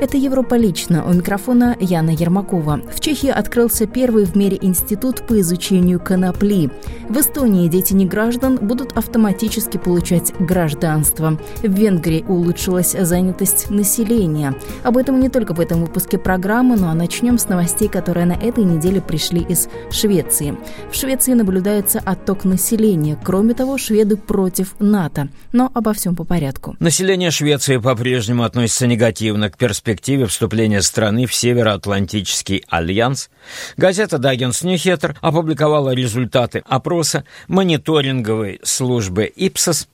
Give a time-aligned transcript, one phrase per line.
[0.00, 1.04] Это «Европа лично».
[1.04, 2.80] У микрофона Яна Ермакова.
[2.94, 6.70] В Чехии открылся первый в мире институт по изучению конопли.
[7.08, 11.36] В Эстонии дети неграждан будут автоматически получать гражданство.
[11.64, 14.54] В Венгрии улучшилась занятость населения.
[14.84, 18.34] Об этом не только в этом выпуске программы, но а начнем с новостей, которые на
[18.34, 20.56] этой неделе пришли из Швеции.
[20.92, 23.18] В Швеции наблюдается отток населения.
[23.24, 25.28] Кроме того, шведы против НАТО.
[25.50, 26.76] Но обо всем по порядку.
[26.78, 29.87] Население Швеции по-прежнему относится негативно к перспективе
[30.26, 33.30] вступления страны в Североатлантический альянс.
[33.76, 39.88] Газета «Дагенс Ньюхеттер» опубликовала результаты опроса мониторинговой службы «Ипсос».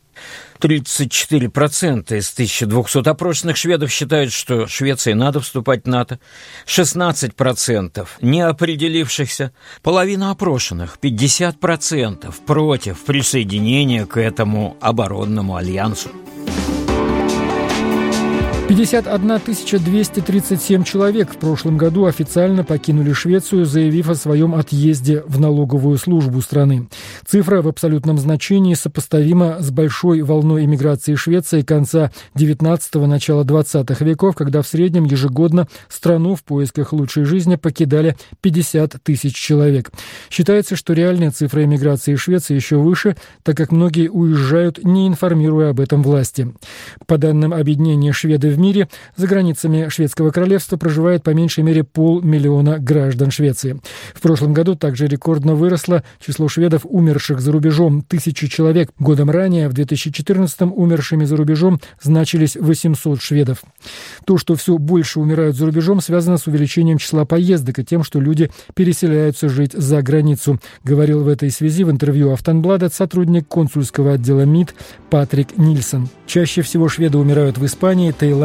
[0.61, 6.19] 34% из 1200 опрошенных шведов считают, что Швеции надо вступать в НАТО.
[6.67, 9.53] 16% неопределившихся.
[9.83, 16.11] Половина опрошенных, 50% против присоединения к этому оборонному альянсу.
[18.67, 19.41] 51
[19.85, 26.41] 237 человек в прошлом году официально покинули Швецию, заявив о своем отъезде в налоговую службу
[26.41, 26.89] страны.
[27.27, 34.35] Цифра в абсолютном значении сопоставима с большой волной иммиграции Швеции конца 19-го, начала 20-х веков,
[34.35, 39.93] когда в среднем ежегодно страну в поисках лучшей жизни покидали 50 тысяч человек.
[40.31, 45.81] Считается, что реальная цифра иммиграции Швеции еще выше, так как многие уезжают, не информируя об
[45.81, 46.55] этом власти.
[47.07, 52.79] По данным объединения шведы в мире, за границами Шведского королевства проживает по меньшей мере полмиллиона
[52.79, 53.81] граждан Швеции.
[54.15, 58.03] В прошлом году также рекордно выросло число шведов, умерших за рубежом.
[58.03, 58.91] Тысячи человек.
[58.99, 63.63] Годом ранее, в 2014-м, умершими за рубежом значились 800 шведов.
[64.25, 68.21] То, что все больше умирают за рубежом, связано с увеличением числа поездок и тем, что
[68.21, 74.43] люди переселяются жить за границу, говорил в этой связи в интервью Автонбладет сотрудник консульского отдела
[74.43, 74.75] МИД
[75.11, 76.09] Патрик Нильсон.
[76.27, 78.44] Чаще всего шведы умирают в Испании, Таиланде,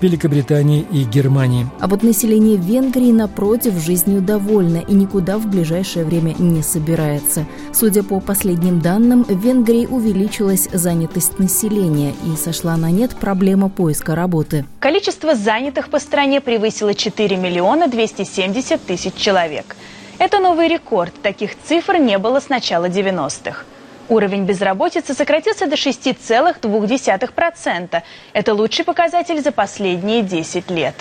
[0.00, 1.66] Великобритании и Германии.
[1.80, 7.46] А вот население Венгрии, напротив, жизнью довольно и никуда в ближайшее время не собирается.
[7.72, 14.14] Судя по последним данным, в Венгрии увеличилась занятость населения и сошла на нет проблема поиска
[14.14, 14.64] работы.
[14.80, 19.76] Количество занятых по стране превысило 4 миллиона 270 тысяч человек.
[20.18, 21.12] Это новый рекорд.
[21.22, 23.64] Таких цифр не было с начала 90-х.
[24.08, 28.02] Уровень безработицы сократился до 6,2%.
[28.32, 30.94] Это лучший показатель за последние 10 лет.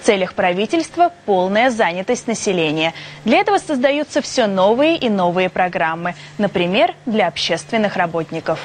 [0.00, 2.92] В целях правительства– полная занятость населения.
[3.24, 8.58] Для этого создаются все новые и новые программы, например, для общественных работников.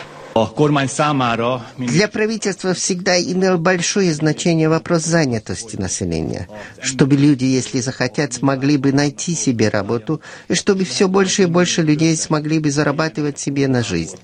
[1.78, 6.48] Для правительства всегда имел большое значение вопрос занятости населения,
[6.81, 11.81] чтобы люди, если захотят, смогли бы найти себе работу, и чтобы все больше и больше
[11.81, 14.18] людей смогли бы зарабатывать себе на жизнь.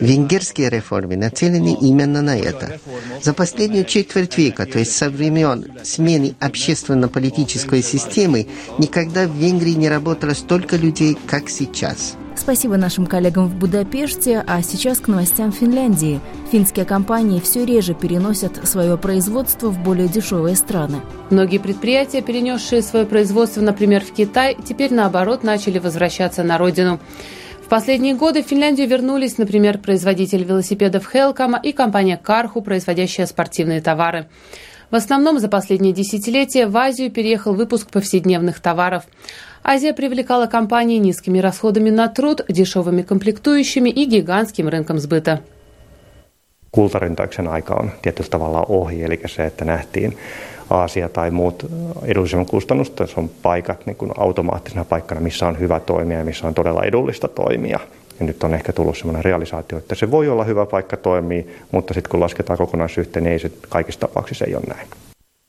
[0.00, 2.80] Венгерские реформы нацелены именно на это.
[3.22, 9.88] За последнюю четверть века, то есть со времен смены общественно-политической системы, никогда в Венгрии не
[9.88, 12.16] работало столько людей, как сейчас.
[12.34, 16.20] Спасибо нашим коллегам в Будапеште, а сейчас к новостям Финляндии.
[16.50, 21.02] Финские компании все реже переносят свое производство в более дешевые страны.
[21.30, 26.98] Многие предприятия, перенесшие свое производство, например, в Китай, теперь наоборот начали возвращаться на родину.
[27.64, 33.80] В последние годы в Финляндию вернулись, например, производитель велосипедов Хелкама и компания Карху, производящая спортивные
[33.80, 34.26] товары.
[34.92, 39.04] В основном за последние десятилетия в Азию переехал выпуск повседневных товаров.
[39.64, 45.40] Азия привлекала компании низкими расходами на труд, дешевыми комплектующими и гигантским рынком сбыта.
[46.72, 50.16] Kultaryntäyksen aika on tietyllä tavalla ohi, eli se, että nähtiin
[50.70, 51.66] Aasia tai muut
[52.02, 56.82] edullisemman kustannustason paikat niin kuin automaattisena paikkana, missä on hyvä toimia ja missä on todella
[56.82, 57.80] edullista toimia.
[58.21, 61.93] Ja nyt on ehkä tullut sellainen realisaatio, että se voi olla hyvä paikka toimii, mutta
[61.93, 64.87] sitten kun lasketaan kokonaisyhteen, niin ei se kaikissa tapauksissa ei ole näin.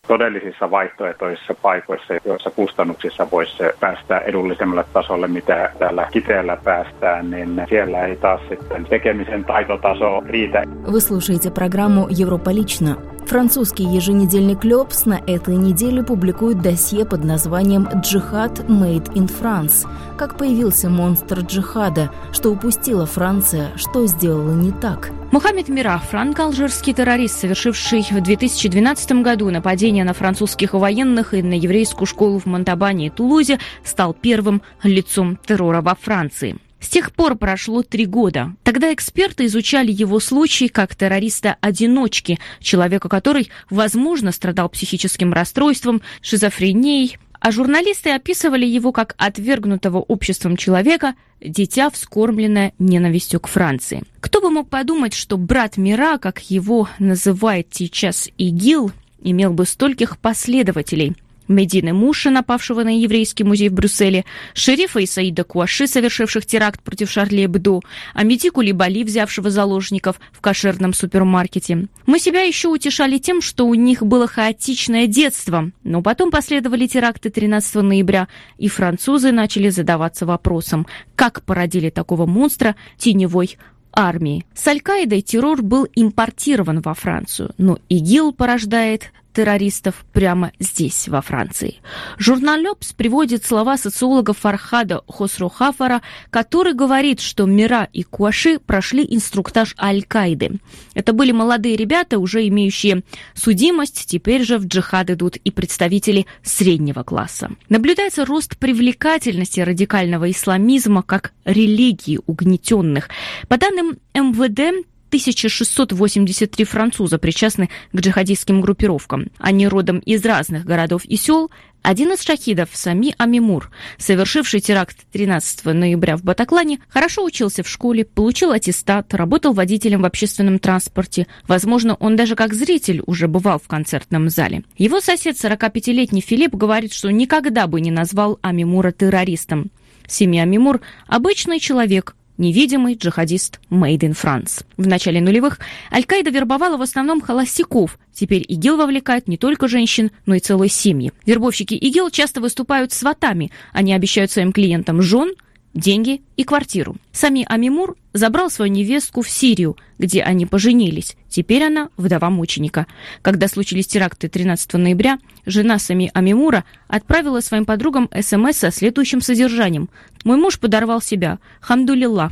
[0.08, 8.06] todellisissa vaihtoehtoisissa paikoissa, joissa kustannuksissa voisi päästä edullisemmalle tasolle, mitä täällä Kiteellä päästään, niin siellä
[8.06, 10.62] ei taas sitten tekemisen taitotaso riitä.
[10.92, 12.96] Вы слушаете программу «Европа лично».
[13.25, 19.87] Французский еженедельник «Лёпс» на этой неделе публикует досье под названием «Джихад Made in France».
[20.17, 25.11] Как появился монстр джихада, что упустила Франция, что сделала не так.
[25.31, 32.05] Мухаммед Мира, франко-алжирский террорист, совершивший в 2012 году нападение на французских военных и на еврейскую
[32.05, 36.57] школу в Монтабане и Тулузе, стал первым лицом террора во Франции.
[36.83, 38.53] С тех пор прошло три года.
[38.61, 47.51] Тогда эксперты изучали его случай как террориста-одиночки, человека, который, возможно, страдал психическим расстройством, шизофренией, а
[47.51, 54.03] журналисты описывали его как отвергнутого обществом человека, дитя, вскормленное ненавистью к Франции.
[54.19, 58.91] Кто бы мог подумать, что брат Мира, как его называет сейчас ИГИЛ,
[59.21, 61.15] имел бы стольких последователей–
[61.53, 67.09] Медины Муша, напавшего на еврейский музей в Брюсселе, шерифа и Саида Куаши, совершивших теракт против
[67.09, 67.81] Шарли Эбдо,
[68.13, 71.87] Амити Кулибали, взявшего заложников в кошерном супермаркете.
[72.05, 77.29] Мы себя еще утешали тем, что у них было хаотичное детство, но потом последовали теракты
[77.29, 78.27] 13 ноября,
[78.57, 83.57] и французы начали задаваться вопросом, как породили такого монстра теневой
[83.93, 84.45] армии.
[84.53, 91.77] С Аль-Каидой террор был импортирован во Францию, но ИГИЛ порождает террористов прямо здесь, во Франции.
[92.17, 99.75] Журнал «Лёпс» приводит слова социолога Фархада Хосрухафара, который говорит, что Мира и Куаши прошли инструктаж
[99.79, 100.59] Аль-Каиды.
[100.93, 103.03] Это были молодые ребята, уже имеющие
[103.33, 107.51] судимость, теперь же в джихад идут и представители среднего класса.
[107.69, 113.09] Наблюдается рост привлекательности радикального исламизма как религии угнетенных.
[113.47, 119.27] По данным МВД, 1683 француза причастны к джихадистским группировкам.
[119.37, 121.51] Они родом из разных городов и сел.
[121.83, 123.69] Один из шахидов, Сами Амимур,
[123.99, 130.05] совершивший теракт 13 ноября в Батаклане, хорошо учился в школе, получил аттестат, работал водителем в
[130.05, 131.27] общественном транспорте.
[131.47, 134.63] Возможно, он даже как зритель уже бывал в концертном зале.
[134.77, 139.69] Его сосед, 45-летний Филипп, говорит, что никогда бы не назвал Амимура террористом.
[140.07, 144.63] Семи Амимур– обычный человек, невидимый джихадист Made in France.
[144.77, 145.59] В начале нулевых
[145.91, 147.97] Аль-Каида вербовала в основном холостяков.
[148.13, 151.11] Теперь ИГИЛ вовлекает не только женщин, но и целые семьи.
[151.25, 153.51] Вербовщики ИГИЛ часто выступают сватами.
[153.71, 155.33] Они обещают своим клиентам жен,
[155.73, 156.95] деньги и квартиру.
[157.11, 161.15] Сами Амимур забрал свою невестку в Сирию, где они поженились.
[161.29, 162.87] Теперь она вдова мученика.
[163.21, 169.89] Когда случились теракты 13 ноября, жена Сами Амимура отправила своим подругам СМС со следующим содержанием.
[170.23, 171.39] «Мой муж подорвал себя.
[171.59, 172.31] Хамдулилла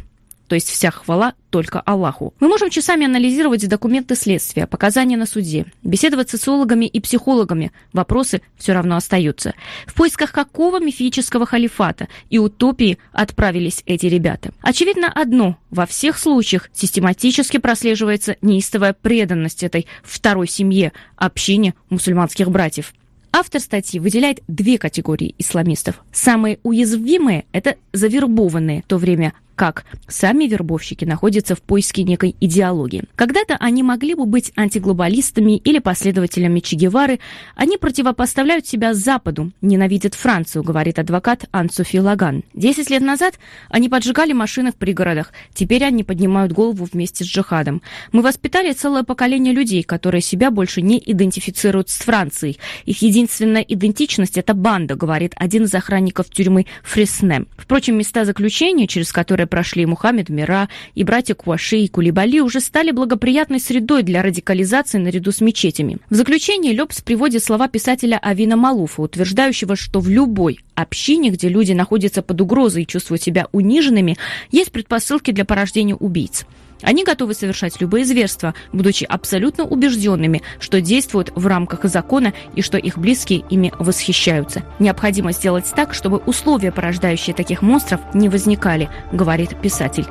[0.51, 2.33] то есть вся хвала только Аллаху.
[2.41, 7.71] Мы можем часами анализировать документы следствия, показания на суде, беседовать с социологами и психологами.
[7.93, 9.53] Вопросы все равно остаются.
[9.87, 14.51] В поисках какого мифического халифата и утопии отправились эти ребята?
[14.59, 15.55] Очевидно одно.
[15.69, 22.93] Во всех случаях систематически прослеживается неистовая преданность этой второй семье, общине мусульманских братьев.
[23.33, 26.03] Автор статьи выделяет две категории исламистов.
[26.11, 33.03] Самые уязвимые– это завербованные, в то время как сами вербовщики находятся в поиске некой идеологии.
[33.13, 37.19] Когда-то они могли бы быть антиглобалистами или последователями Че Гевары.
[37.53, 42.43] Они противопоставляют себя Западу, ненавидят Францию, говорит адвокат Ансофи Лаган.
[42.55, 43.35] Десять лет назад
[43.69, 45.31] они поджигали машины в пригородах.
[45.53, 47.83] Теперь они поднимают голову вместе с джихадом.
[48.11, 52.57] Мы воспитали целое поколение людей, которые себя больше не идентифицируют с Францией.
[52.85, 57.45] Их единственная идентичность– это банда, говорит один из охранников тюрьмы Фресне.
[57.57, 62.89] Впрочем, места заключения, через которые прошли Мухаммед Мира и братья Куаши и Кулибали, уже стали
[62.89, 65.97] благоприятной средой для радикализации наряду с мечетями.
[66.09, 71.73] В заключение Лепс приводит слова писателя Авина Малуфа, утверждающего, что в любой общине, где люди
[71.73, 74.17] находятся под угрозой и чувствуют себя униженными,
[74.51, 76.45] есть предпосылки для порождения убийц.
[76.81, 82.77] Они готовы совершать любые зверства, будучи абсолютно убежденными, что действуют в рамках закона и что
[82.77, 84.63] их близкие ими восхищаются.
[84.79, 90.05] Необходимо сделать так, чтобы условия, порождающие таких монстров, не возникали, говорит писатель.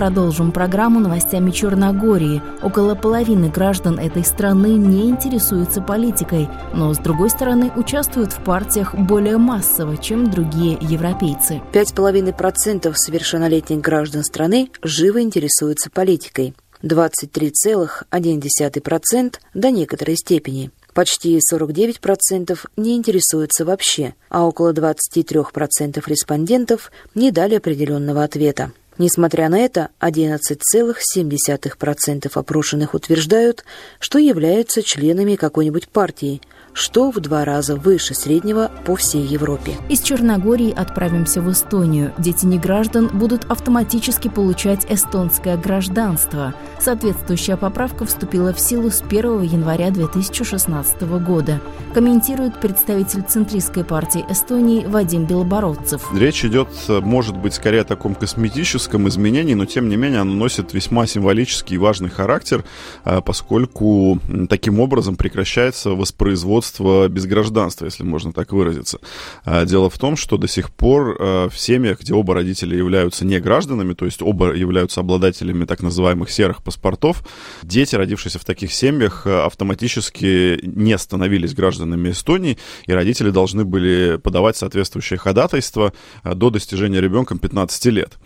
[0.00, 2.40] Продолжим программу новостями Черногории.
[2.62, 8.94] Около половины граждан этой страны не интересуются политикой, но, с другой стороны, участвуют в партиях
[8.94, 11.60] более массово, чем другие европейцы.
[11.74, 16.54] 5,5% совершеннолетних граждан страны живо интересуются политикой.
[16.82, 20.70] 23,1% до некоторой степени.
[20.94, 28.72] Почти 49% не интересуются вообще, а около 23% респондентов не дали определенного ответа.
[29.00, 33.64] Несмотря на это, 11,7% опрошенных утверждают,
[33.98, 36.42] что являются членами какой-нибудь партии,
[36.72, 39.76] что в два раза выше среднего по всей Европе.
[39.88, 42.12] Из Черногории отправимся в Эстонию.
[42.18, 46.54] Дети неграждан будут автоматически получать эстонское гражданство.
[46.80, 51.60] Соответствующая поправка вступила в силу с 1 января 2016 года.
[51.92, 56.02] Комментирует представитель Центристской партии Эстонии Вадим Белобородцев.
[56.14, 60.72] Речь идет, может быть, скорее о таком косметическом изменении, но тем не менее оно носит
[60.72, 62.64] весьма символический и важный характер,
[63.04, 68.98] а, поскольку таким образом прекращается воспроизводство без гражданства, если можно так выразиться.
[69.44, 73.24] А, дело в том, что до сих пор а, в семьях, где оба родителя являются
[73.24, 77.26] не гражданами, то есть оба являются обладателями так называемых серых паспортов,
[77.62, 84.56] дети, родившиеся в таких семьях, автоматически не становились гражданами Эстонии, и родители должны были подавать
[84.56, 85.92] соответствующее ходатайство
[86.24, 88.18] до достижения ребенком 15 лет.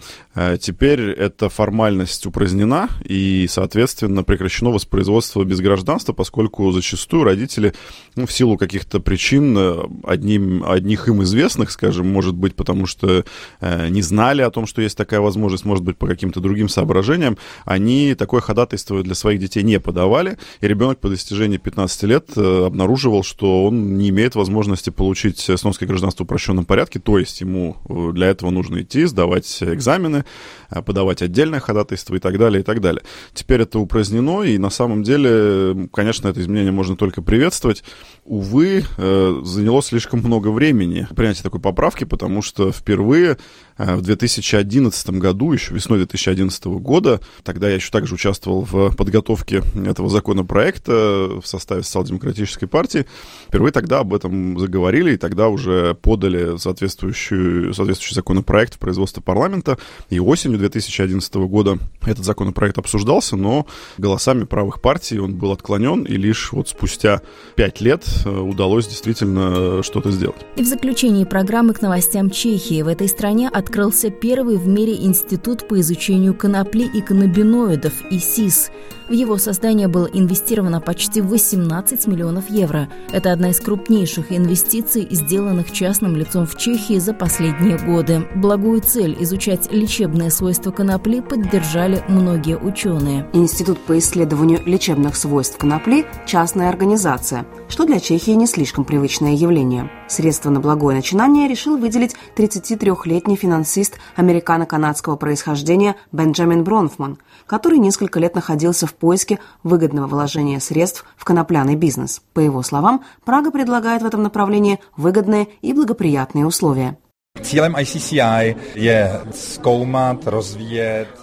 [0.60, 7.74] Теперь эта формальность упразднена, и, соответственно, прекращено воспроизводство без гражданства, поскольку зачастую родители
[8.16, 13.24] ну, в силу каких-то причин, э, одним, одних им известных, скажем, может быть, потому что
[13.60, 17.38] э, не знали о том, что есть такая возможность, может быть, по каким-то другим соображениям,
[17.64, 22.66] они такое ходатайство для своих детей не подавали, и ребенок по достижении 15 лет э,
[22.66, 27.76] обнаруживал, что он не имеет возможности получить эстонское гражданство в упрощенном порядке, то есть ему
[27.88, 30.24] э, для этого нужно идти, сдавать экзамены,
[30.70, 33.02] э, подавать отдельное ходатайство и так далее, и так далее.
[33.32, 37.84] Теперь это упразднено, и на самом деле, конечно, это изменение можно только приветствовать.
[38.24, 41.06] Увы, э, заняло слишком много времени.
[41.14, 43.36] Принятие такой поправки, потому что впервые
[43.76, 49.62] Э, в 2011 году, еще весной 2011 года, тогда я еще также участвовал в подготовке
[49.86, 53.06] этого законопроекта в составе социал-демократической партии,
[53.48, 59.78] впервые тогда об этом заговорили, и тогда уже подали соответствующий, соответствующий законопроект в производство парламента,
[60.10, 63.66] и осенью 2011 года этот законопроект обсуждался, но
[63.98, 67.22] голосами правых партий он был отклонен, и лишь вот спустя
[67.56, 70.40] пять лет удалось действительно что-то сделать.
[70.56, 74.94] И в заключении программы к новостям Чехии в этой стране от открылся первый в мире
[75.04, 78.70] институт по изучению конопли и каннабиноидов ИСИС.
[79.08, 82.88] В его создание было инвестировано почти 18 миллионов евро.
[83.12, 88.26] Это одна из крупнейших инвестиций, сделанных частным лицом в Чехии за последние годы.
[88.34, 93.28] Благую цель изучать лечебные свойства конопли поддержали многие ученые.
[93.34, 99.90] Институт по исследованию лечебных свойств конопли– частная организация, что для Чехии не слишком привычное явление.
[100.08, 108.34] Средства на благое начинание решил выделить 33-летний финансист американо-канадского происхождения Бенджамин Бронфман, который несколько лет
[108.34, 112.20] находился в поиске выгодного вложения средств в конопляный бизнес.
[112.34, 116.98] По его словам, Прага предлагает в этом направлении выгодные и благоприятные условия.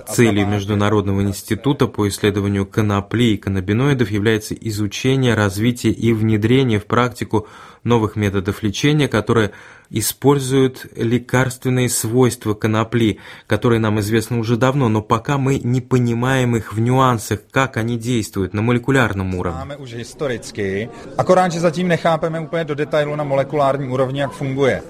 [0.08, 7.48] Целью Международного института по исследованию конопли и каннабиноидов является изучение, развитие и внедрение в практику
[7.86, 9.52] новых методов лечения, которые
[9.90, 16.74] используют лекарственные свойства конопли, которые нам известны уже давно, но пока мы не понимаем их
[16.74, 19.60] в нюансах, как они действуют на молекулярном уровне.
[19.60, 24.82] Máme už historicky, akorát, že zatím nechápeme úplně do detailu na molekulární úrovni, jak funguje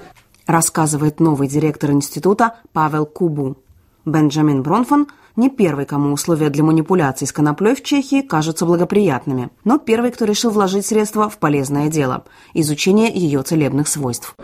[0.51, 3.57] рассказывает новый директор института Павел Кубу.
[4.05, 9.77] Бенджамин Бронфон не первый, кому условия для манипуляций с коноплей в Чехии кажутся благоприятными, но
[9.77, 14.35] первый, кто решил вложить средства в полезное дело– изучение ее целебных свойств.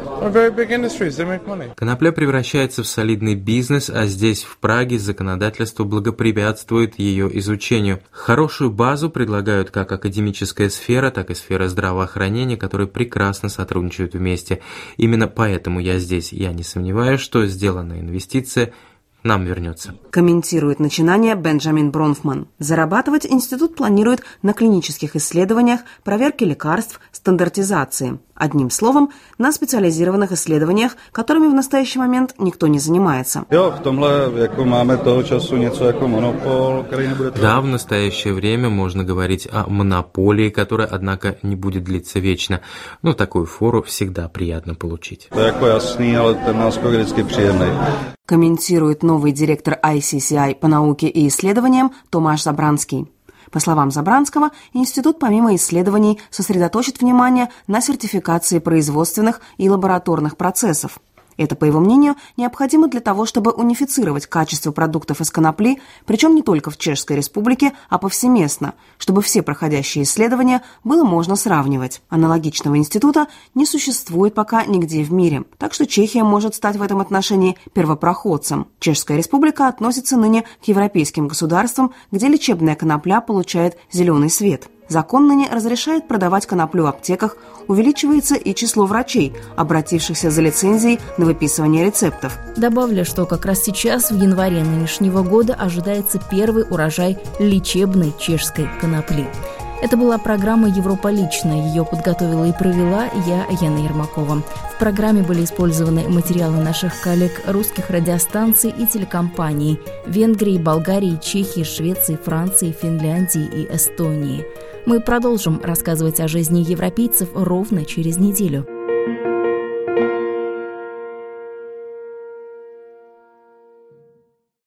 [1.75, 7.99] Конопля превращается в солидный бизнес, а здесь, в Праге, законодательство благоприятствует ее изучению.
[8.11, 14.61] Хорошую базу предлагают как академическая сфера, так и сфера здравоохранения, которые прекрасно сотрудничают вместе.
[14.95, 16.31] Именно поэтому я здесь.
[16.31, 18.71] Я не сомневаюсь, что сделанная инвестиция–
[19.24, 19.95] нам вернется.
[20.09, 22.47] Комментирует начинание Бенджамин Бронфман.
[22.59, 28.19] Зарабатывать институт планирует на клинических исследованиях, проверке лекарств, стандартизации.
[28.36, 33.45] Одним словом, на специализированных исследованиях, которыми в настоящий момент никто не занимается.
[37.41, 42.62] Да, в настоящее время можно говорить о монополии, которая, однако, не будет длиться вечно.
[43.01, 45.29] Но такую фору всегда приятно получить.
[48.27, 53.07] Комментирует новый директор ICCI по науке и исследованиям Томаш Забранский.
[53.51, 61.00] По словам Забранского, институт помимо исследований сосредоточит внимание на сертификации производственных и лабораторных процессов.
[61.38, 66.41] Это, по его мнению, необходимо для того, чтобы унифицировать качество продуктов из конопли, причем не
[66.41, 72.01] только в Чешской Республике, а повсеместно, чтобы все проходящие исследования было можно сравнивать.
[72.10, 77.00] Аналогичного института не существует пока нигде в мире, так что Чехия может стать в этом
[77.00, 78.67] отношении первопроходцем.
[78.79, 84.70] Чешская Республика относится ныне к европейским государствам, где лечебная конопля получает зеленый свет.
[84.89, 91.25] Закон ныне разрешает продавать коноплю в аптеках, увеличивается и число врачей, обратившихся за лицензией на
[91.25, 92.38] выписывание рецептов.
[92.56, 99.27] Добавлю, что как раз сейчас, в январе нынешнего года, ожидается первый урожай лечебной чешской конопли.
[99.79, 101.51] Это была программа «Европа лично».
[101.51, 104.41] Ее подготовила и провела я, Яна Ермакова.
[104.74, 112.17] В программе были использованы материалы наших коллег русских радиостанций и телекомпаний Венгрии, Болгарии, Чехии, Швеции,
[112.22, 114.46] Франции, Финляндии и Эстонии.
[114.88, 118.65] Мы продолжим рассказывать о жизни европейцев ровно через неделю.